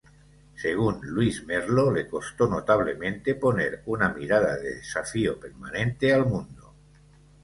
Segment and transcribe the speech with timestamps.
[0.55, 6.73] Según Luis Merlo, le costó notablemente poner "una mirada de desafío permanente al mundo".